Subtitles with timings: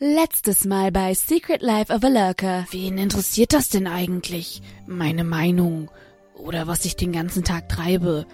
[0.00, 2.66] Letztes Mal bei Secret Life of a Lurker.
[2.72, 4.60] Wen interessiert das denn eigentlich?
[4.88, 5.88] Meine Meinung
[6.34, 8.26] oder was ich den ganzen Tag treibe?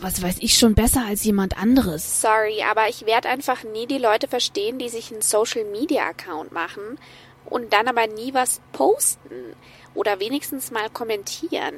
[0.00, 2.20] Was weiß ich schon besser als jemand anderes?
[2.20, 6.52] Sorry, aber ich werde einfach nie die Leute verstehen, die sich einen Social Media Account
[6.52, 6.98] machen
[7.46, 9.56] und dann aber nie was posten
[9.94, 11.74] oder wenigstens mal kommentieren.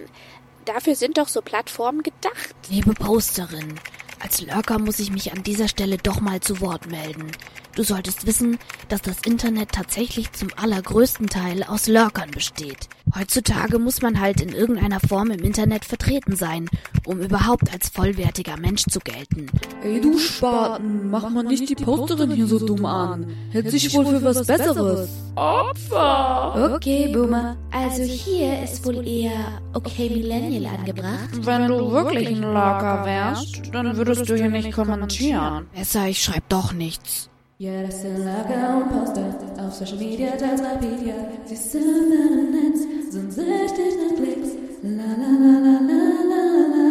[0.65, 2.57] Dafür sind doch so Plattformen gedacht.
[2.69, 3.79] Liebe Posterin,
[4.21, 7.33] als Lurker muss ich mich an dieser Stelle doch mal zu Wort melden.
[7.75, 8.59] Du solltest wissen,
[8.89, 12.89] dass das Internet tatsächlich zum allergrößten Teil aus Lurkern besteht.
[13.19, 16.69] Heutzutage muss man halt in irgendeiner Form im Internet vertreten sein,
[17.07, 19.47] um überhaupt als vollwertiger Mensch zu gelten.
[19.83, 23.27] Ey du Spaten, mach mal nicht die Posterin hier so dumm an.
[23.51, 25.09] Hält sich wohl für was Besseres.
[25.35, 26.75] Opfer!
[26.75, 27.57] Okay, Boomer.
[27.71, 31.31] Also hier ist wohl eher okay Millennial angebracht.
[31.43, 35.67] Wenn du wirklich ein Lurker wärst, dann würdest du hier nicht kommentieren.
[35.75, 37.29] Besser, ich schreib doch nichts.
[37.59, 39.39] Ja, das sind Lager und Poster
[39.71, 41.15] auf Social Media, teils Wikipedia.
[41.45, 42.81] Sie sind im Netz,
[43.13, 44.51] sind süchtig nach Klicks.
[44.83, 46.87] La la la la la la la.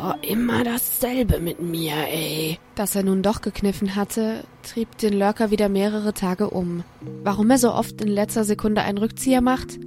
[0.00, 2.58] Oh, immer dasselbe mit mir, ey.
[2.76, 6.84] Dass er nun doch gekniffen hatte, trieb den Lurker wieder mehrere Tage um.
[7.24, 9.80] Warum er so oft in letzter Sekunde einen Rückzieher macht?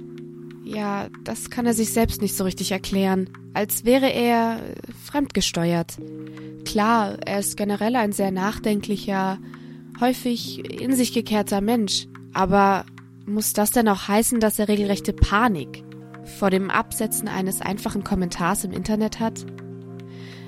[0.64, 3.30] Ja, das kann er sich selbst nicht so richtig erklären.
[3.54, 5.96] Als wäre er äh, fremdgesteuert.
[6.66, 9.38] Klar, er ist generell ein sehr nachdenklicher,
[10.02, 12.08] häufig in sich gekehrter Mensch.
[12.34, 12.84] Aber
[13.24, 15.84] muss das denn auch heißen, dass er regelrechte Panik
[16.38, 19.46] vor dem Absetzen eines einfachen Kommentars im Internet hat?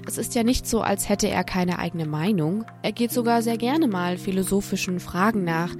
[0.06, 2.64] Es ist ja nicht so, als hätte er keine eigene Meinung.
[2.82, 5.74] Er geht sogar sehr gerne mal philosophischen Fragen nach.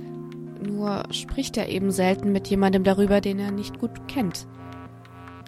[0.67, 4.47] Nur spricht er eben selten mit jemandem darüber, den er nicht gut kennt.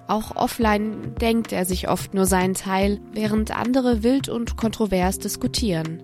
[0.08, 6.02] Auch offline denkt er sich oft nur seinen Teil, während andere wild und kontrovers diskutieren.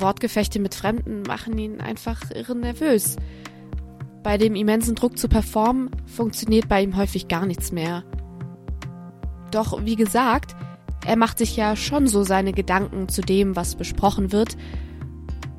[0.00, 3.16] Wortgefechte mit Fremden machen ihn einfach irre nervös.
[4.22, 8.04] Bei dem immensen Druck zu performen funktioniert bei ihm häufig gar nichts mehr.
[9.50, 10.56] Doch wie gesagt,
[11.06, 14.56] er macht sich ja schon so seine Gedanken zu dem, was besprochen wird.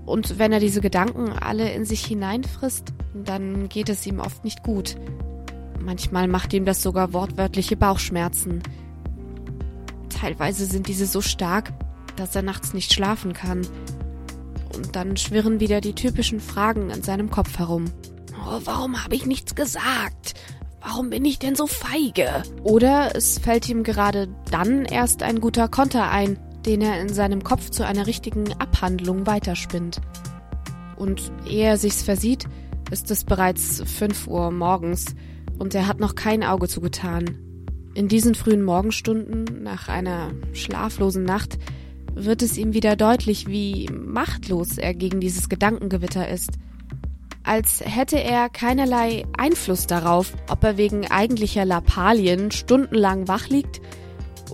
[0.06, 4.64] Und wenn er diese Gedanken alle in sich hineinfrisst, dann geht es ihm oft nicht
[4.64, 4.98] gut.
[5.80, 8.62] Manchmal macht ihm das sogar wortwörtliche Bauchschmerzen.
[10.09, 11.72] Teilweise sind diese so stark,
[12.18, 13.62] dass er nachts nicht schlafen kann.
[14.78, 17.86] Und dann schwirren wieder die typischen Fragen in seinem Kopf herum.
[18.34, 20.36] Oh, warum habe ich nichts gesagt?
[20.82, 22.44] Warum bin ich denn so feige?
[22.64, 27.44] Oder es fällt ihm gerade dann erst ein guter Konter ein, den er in seinem
[27.44, 30.00] Kopf zu einer richtigen Abhandlung weiterspinnt.
[30.96, 32.46] Und ehe er sich's versieht,
[32.92, 35.16] ist es bereits fünf Uhr morgens
[35.58, 37.38] und er hat noch kein Auge zugetan.
[37.96, 41.58] In diesen frühen Morgenstunden, nach einer schlaflosen Nacht,
[42.26, 46.52] wird es ihm wieder deutlich, wie machtlos er gegen dieses Gedankengewitter ist.
[47.44, 53.80] Als hätte er keinerlei Einfluss darauf, ob er wegen eigentlicher Lappalien stundenlang wach liegt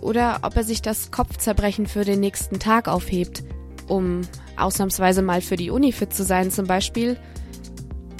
[0.01, 3.43] oder ob er sich das Kopfzerbrechen für den nächsten Tag aufhebt,
[3.87, 4.21] um
[4.57, 7.17] ausnahmsweise mal für die Uni fit zu sein zum Beispiel,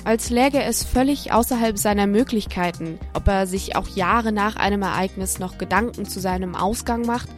[0.06, 5.40] als läge es völlig außerhalb seiner Möglichkeiten, ob er sich auch Jahre nach einem Ereignis
[5.40, 7.30] noch Gedanken zu seinem Ausgang macht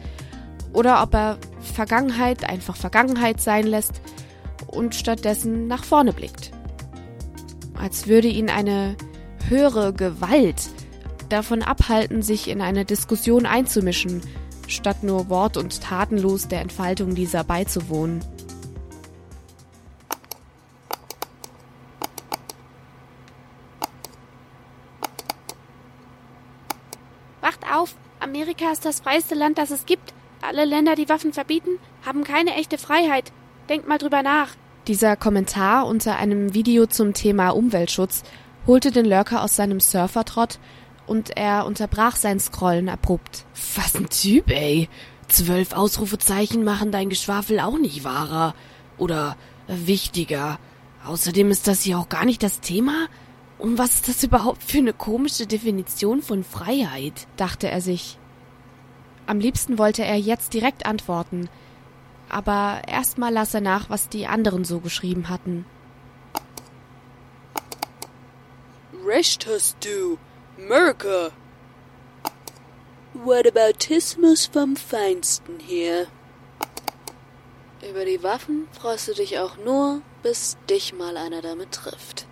[0.76, 4.02] oder ob er Vergangenheit einfach Vergangenheit sein lässt
[4.66, 6.50] und stattdessen nach vorne blickt.
[7.80, 8.94] Als würde ihn eine
[9.48, 10.68] höhere Gewalt
[11.30, 14.20] davon abhalten, sich in eine Diskussion einzumischen,
[14.68, 18.20] statt nur wort- und tatenlos der Entfaltung dieser beizuwohnen.
[27.40, 27.96] Wacht auf!
[28.20, 30.15] Amerika ist das freiste Land, das es gibt.
[30.46, 33.32] Alle Länder, die Waffen verbieten, haben keine echte Freiheit.
[33.68, 34.50] Denkt mal drüber nach.
[34.86, 38.22] Dieser Kommentar unter einem Video zum Thema Umweltschutz
[38.64, 40.60] holte den Lurker aus seinem Surfertrott
[41.08, 43.44] und er unterbrach sein Scrollen abrupt.
[43.74, 44.88] Was ein Typ, ey.
[45.26, 48.54] Zwölf Ausrufezeichen machen dein Geschwafel auch nicht wahrer.
[48.98, 49.36] Oder
[49.66, 50.60] wichtiger.
[51.04, 53.08] Außerdem ist das hier auch gar nicht das Thema.
[53.58, 57.26] Und was ist das überhaupt für eine komische Definition von Freiheit?
[57.36, 58.18] dachte er sich.
[59.26, 61.48] Am liebsten wollte er jetzt direkt antworten,
[62.28, 65.66] aber erstmal las er nach, was die anderen so geschrieben hatten.
[69.04, 70.18] Recht hast du,
[70.56, 71.32] Merker.
[73.14, 76.06] Whataboutismus vom Feinsten hier.
[77.88, 82.26] Über die Waffen freust du dich auch nur, bis dich mal einer damit trifft.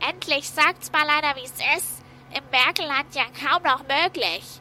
[0.00, 2.02] Endlich sagt's mal einer, wie's ist.
[2.36, 4.60] Im Berkelland ja kaum noch möglich.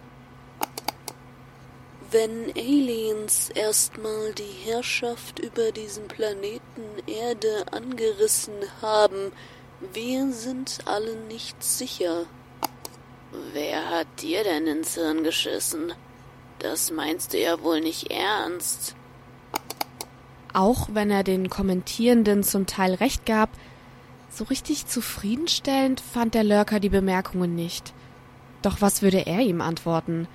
[2.10, 6.62] Wenn Aliens erstmal die Herrschaft über diesen Planeten
[7.06, 9.34] Erde angerissen haben,
[9.92, 12.26] wir sind alle nicht sicher.
[13.52, 15.94] Wer hat dir denn ins Hirn geschissen?
[16.60, 18.96] Das meinst du ja wohl nicht ernst.
[20.54, 23.50] Auch wenn er den Kommentierenden zum Teil recht gab,
[24.30, 27.94] so richtig zufriedenstellend fand der Lurker die Bemerkungen nicht.
[28.62, 30.28] Doch was würde er ihm antworten?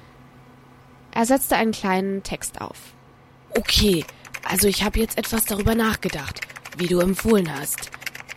[1.15, 2.77] Er setzte einen kleinen Text auf.
[3.55, 4.05] Okay,
[4.45, 6.41] also ich habe jetzt etwas darüber nachgedacht,
[6.79, 7.91] wie du empfohlen hast.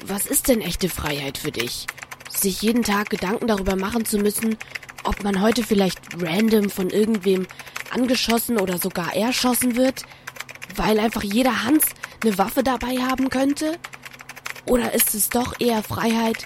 [0.05, 1.87] Was ist denn echte Freiheit für dich?
[2.29, 4.57] Sich jeden Tag Gedanken darüber machen zu müssen,
[5.05, 7.47] ob man heute vielleicht random von irgendwem
[7.91, 10.03] angeschossen oder sogar erschossen wird,
[10.75, 11.85] weil einfach jeder Hans
[12.21, 13.77] eine Waffe dabei haben könnte?
[14.65, 16.45] Oder ist es doch eher Freiheit,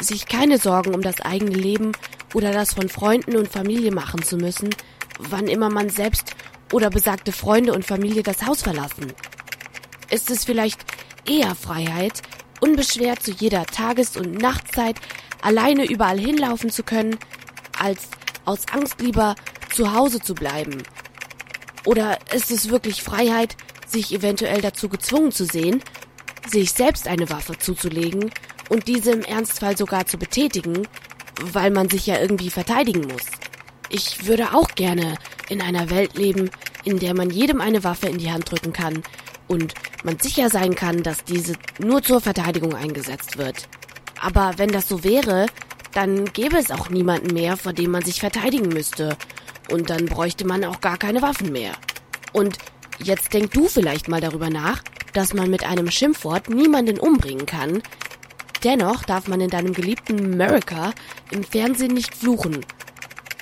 [0.00, 1.92] sich keine Sorgen um das eigene Leben
[2.32, 4.70] oder das von Freunden und Familie machen zu müssen,
[5.18, 6.34] wann immer man selbst
[6.72, 9.12] oder besagte Freunde und Familie das Haus verlassen?
[10.10, 10.80] Ist es vielleicht
[11.26, 12.22] eher Freiheit,
[12.60, 14.96] unbeschwert zu jeder Tages- und Nachtzeit
[15.42, 17.18] alleine überall hinlaufen zu können,
[17.78, 18.08] als
[18.44, 19.34] aus Angst lieber
[19.74, 20.82] zu Hause zu bleiben?
[21.84, 23.56] Oder ist es wirklich Freiheit,
[23.86, 25.82] sich eventuell dazu gezwungen zu sehen,
[26.48, 28.30] sich selbst eine Waffe zuzulegen
[28.68, 30.86] und diese im Ernstfall sogar zu betätigen,
[31.40, 33.33] weil man sich ja irgendwie verteidigen muss?
[33.96, 35.14] Ich würde auch gerne
[35.48, 36.50] in einer Welt leben,
[36.82, 39.04] in der man jedem eine Waffe in die Hand drücken kann
[39.46, 43.68] und man sicher sein kann, dass diese nur zur Verteidigung eingesetzt wird.
[44.20, 45.46] Aber wenn das so wäre,
[45.92, 49.16] dann gäbe es auch niemanden mehr, vor dem man sich verteidigen müsste.
[49.70, 51.74] Und dann bräuchte man auch gar keine Waffen mehr.
[52.32, 52.58] Und
[52.98, 54.82] jetzt denk du vielleicht mal darüber nach,
[55.12, 57.80] dass man mit einem Schimpfwort niemanden umbringen kann.
[58.64, 60.92] Dennoch darf man in deinem geliebten America
[61.30, 62.66] im Fernsehen nicht fluchen.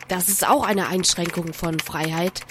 [0.09, 2.43] Das ist auch eine Einschränkung von Freiheit.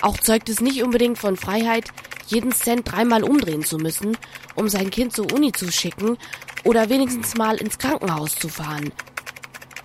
[0.00, 1.88] Auch zeugt es nicht unbedingt von Freiheit,
[2.26, 4.16] jeden Cent dreimal umdrehen zu müssen,
[4.54, 6.18] um sein Kind zur Uni zu schicken
[6.64, 8.92] oder wenigstens mal ins Krankenhaus zu fahren.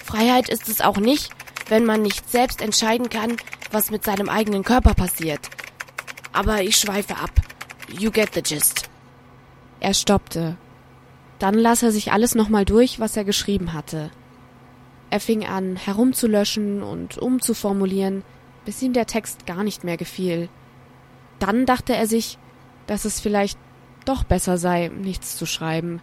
[0.04, 1.32] Freiheit ist es auch nicht,
[1.70, 3.38] wenn man nicht selbst entscheiden kann,
[3.72, 5.40] was mit seinem eigenen Körper passiert.
[6.34, 7.32] Aber ich schweife ab.
[7.88, 8.90] You get the gist.
[9.80, 10.58] Er stoppte.
[11.40, 14.12] Dann las er sich alles nochmal durch, was er geschrieben hatte.
[15.12, 18.24] Er fing an, herumzulöschen und umzuformulieren,
[18.66, 20.50] bis ihm der Text gar nicht mehr gefiel.
[21.38, 22.38] Dann dachte er sich,
[22.88, 23.60] dass es vielleicht
[24.06, 26.02] doch besser sei, nichts zu schreiben.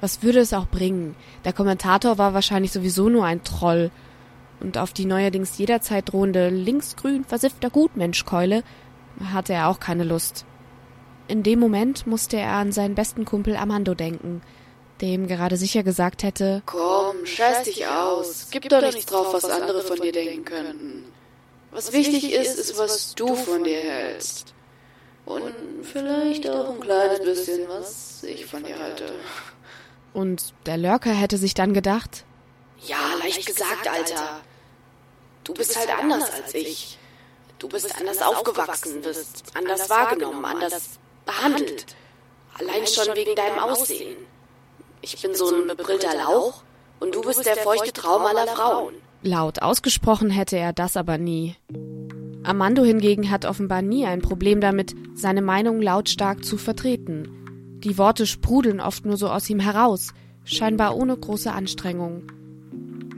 [0.00, 1.14] Was würde es auch bringen?
[1.44, 3.90] Der Kommentator war wahrscheinlich sowieso nur ein Troll.
[4.60, 8.64] Und auf die neuerdings jederzeit drohende linksgrün versiffter Gutmenschkeule
[9.32, 10.44] hatte er auch keine Lust.
[11.28, 14.40] In dem Moment musste er an seinen besten Kumpel Amando denken,
[15.00, 18.48] der ihm gerade sicher gesagt hätte, Komm, scheiß dich aus.
[18.50, 21.04] Gib doch nichts drauf, was andere von dir denken könnten.
[21.70, 24.54] Was wichtig ist, ist, was du von dir hältst.
[25.26, 25.52] Und
[25.82, 29.04] vielleicht auch ein kleines bisschen, was ich von dir halte.
[30.14, 32.24] Und der Lurker hätte sich dann gedacht,
[32.86, 34.40] ja, leicht gesagt, Alter.
[35.44, 36.98] Du bist halt anders als ich.
[37.58, 41.86] Du bist anders aufgewachsen, wirst anders wahrgenommen, anders behandelt.
[42.58, 44.16] Allein schon wegen deinem Aussehen.
[45.00, 46.62] Ich bin so ein bebrillter Lauch
[47.00, 48.94] und du bist der feuchte Traum aller Frauen.
[49.22, 51.56] Laut ausgesprochen hätte er das aber nie.
[52.44, 57.78] Armando hingegen hat offenbar nie ein Problem damit, seine Meinung lautstark zu vertreten.
[57.84, 60.14] Die Worte sprudeln oft nur so aus ihm heraus,
[60.44, 62.22] scheinbar ohne große Anstrengung.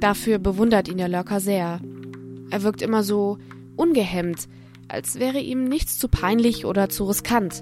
[0.00, 1.80] Dafür bewundert ihn der Lurker sehr.
[2.50, 3.38] Er wirkt immer so
[3.76, 4.48] ungehemmt,
[4.88, 7.60] als wäre ihm nichts zu peinlich oder zu riskant.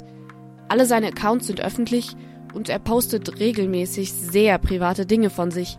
[0.68, 2.16] Alle seine Accounts sind öffentlich
[2.54, 5.78] und er postet regelmäßig sehr private Dinge von sich,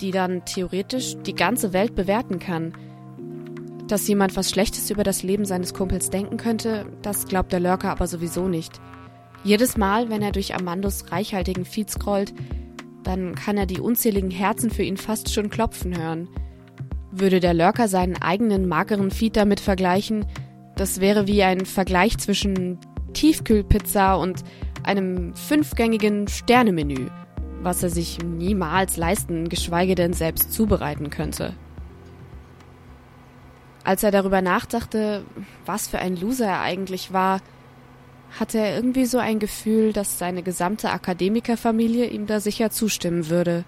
[0.00, 2.72] die dann theoretisch die ganze Welt bewerten kann.
[3.88, 7.90] Dass jemand was Schlechtes über das Leben seines Kumpels denken könnte, das glaubt der Lurker
[7.90, 8.80] aber sowieso nicht.
[9.44, 12.32] Jedes Mal, wenn er durch Amandos reichhaltigen Feed scrollt,
[13.02, 16.28] dann kann er die unzähligen Herzen für ihn fast schon klopfen hören.
[17.10, 20.26] Würde der Lurker seinen eigenen mageren Feed damit vergleichen,
[20.76, 22.78] das wäre wie ein Vergleich zwischen
[23.12, 24.42] Tiefkühlpizza und
[24.84, 27.08] einem fünfgängigen Sternemenü
[27.62, 31.54] was er sich niemals leisten, geschweige denn selbst zubereiten könnte.
[33.84, 35.24] Als er darüber nachdachte,
[35.66, 37.40] was für ein Loser er eigentlich war,
[38.38, 43.64] hatte er irgendwie so ein Gefühl, dass seine gesamte Akademikerfamilie ihm da sicher zustimmen würde.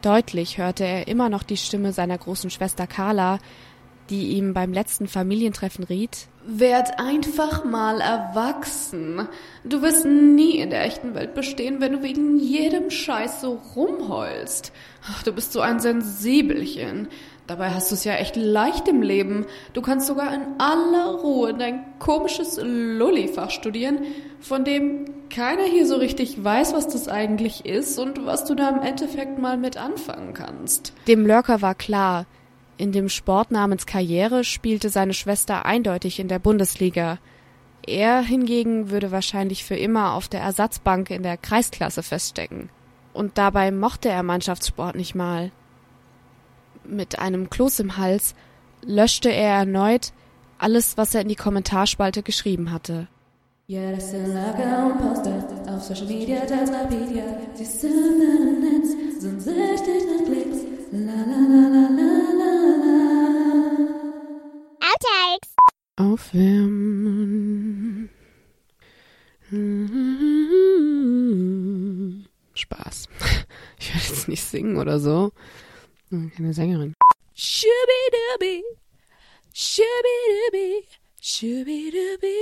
[0.00, 3.38] Deutlich hörte er immer noch die Stimme seiner großen Schwester Carla,
[4.10, 9.28] die ihm beim letzten Familientreffen riet Werd einfach mal erwachsen.
[9.64, 14.72] Du wirst nie in der echten Welt bestehen, wenn du wegen jedem Scheiß so rumheulst.
[15.10, 17.08] Ach, du bist so ein Sensibelchen.
[17.46, 19.44] Dabei hast du es ja echt leicht im Leben.
[19.74, 23.98] Du kannst sogar in aller Ruhe dein komisches Lullifach studieren,
[24.40, 28.68] von dem keiner hier so richtig weiß, was das eigentlich ist und was du da
[28.70, 30.92] im Endeffekt mal mit anfangen kannst.
[31.06, 32.24] Dem Lurker war klar,
[32.76, 37.18] in dem Sport namens Karriere spielte seine Schwester eindeutig in der Bundesliga.
[37.86, 42.70] Er hingegen würde wahrscheinlich für immer auf der Ersatzbank in der Kreisklasse feststecken.
[43.12, 45.52] Und dabei mochte er Mannschaftssport nicht mal.
[46.84, 48.34] Mit einem Kloß im Hals
[48.84, 50.12] löschte er erneut
[50.58, 53.08] alles, was er in die Kommentarspalte geschrieben hatte.
[53.66, 53.80] Ja,
[65.04, 65.54] Outtakes.
[65.96, 67.10] Aufwärmen.
[72.54, 73.08] Spaß.
[73.78, 75.30] Ich werde jetzt nicht singen oder so.
[76.10, 76.94] Keine Sängerin.
[77.34, 78.62] Schubidubi,
[79.52, 80.86] schubidubi,
[81.20, 82.38] schubidubi,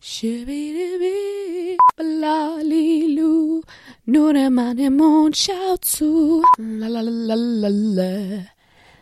[0.00, 1.76] schubidubi.
[1.98, 3.60] Lalilu,
[4.06, 6.42] nur der Mann im Mond schaut zu.
[6.58, 8.46] La la la la la.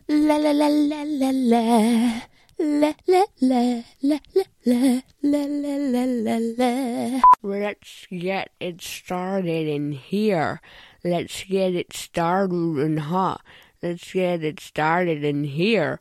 [0.08, 1.48] La la la la la la.
[1.52, 4.18] La la la la la
[4.64, 7.20] la la la la la la.
[7.42, 10.60] Let's get it started in here.
[11.04, 13.38] Let's get it started in ha.
[13.82, 16.00] Let's get it started in here.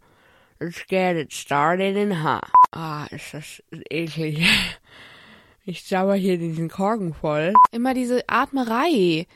[0.59, 2.41] Let's get it started in ha.
[2.73, 3.61] Ah, ist das
[3.91, 4.43] eklig.
[5.65, 7.53] Ich sauer hier diesen Korken voll.
[7.71, 9.27] Immer diese Atmerei.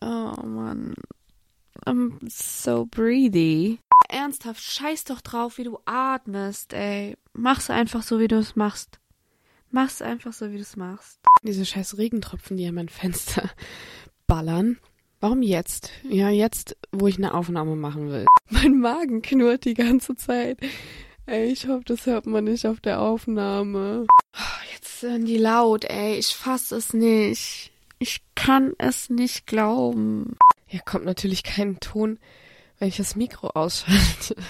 [0.00, 0.94] Oh man.
[1.86, 3.80] I'm so breathy.
[4.08, 7.16] Ernsthaft, scheiß doch drauf, wie du atmest, ey.
[7.32, 8.98] Mach's einfach so, wie du es machst.
[9.70, 11.20] Mach's einfach so, wie du es machst.
[11.42, 13.50] Diese scheiß Regentropfen, die an mein Fenster
[14.26, 14.78] ballern.
[15.20, 15.90] Warum jetzt?
[16.02, 18.26] Ja, jetzt, wo ich eine Aufnahme machen will.
[18.50, 20.58] Mein Magen knurrt die ganze Zeit.
[21.26, 24.06] Ey, ich hoffe, das hört man nicht auf der Aufnahme.
[24.72, 26.18] Jetzt sind die laut, ey.
[26.18, 27.72] Ich fass es nicht.
[27.98, 30.36] Ich kann es nicht glauben.
[30.66, 32.18] Hier kommt natürlich kein Ton,
[32.78, 34.36] wenn ich das Mikro ausschalte.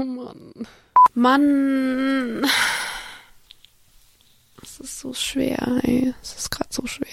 [0.00, 0.68] Oh Mann.
[1.14, 2.46] Mann.
[4.62, 6.14] Es ist so schwer, ey.
[6.22, 7.08] Es ist gerade so schwer.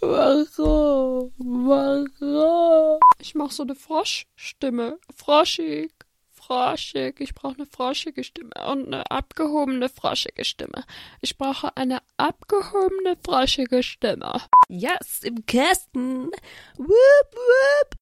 [0.00, 1.32] Warum?
[1.38, 3.00] Warum?
[3.18, 5.00] Ich mach so eine Froschstimme.
[5.16, 5.92] Froschig.
[6.30, 7.18] Froschig.
[7.18, 10.84] Ich brauche eine froschige Stimme und eine abgehobene froschige Stimme.
[11.20, 14.42] Ich brauche eine abgehobene froschige Stimme.
[14.68, 16.30] Yes, im Kästen.
[16.76, 16.88] Whoop,
[17.32, 17.96] whoop.